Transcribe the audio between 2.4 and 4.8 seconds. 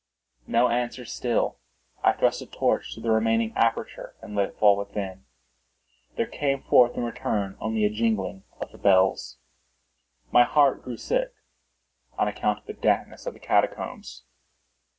a torch through the remaining aperture and let it fall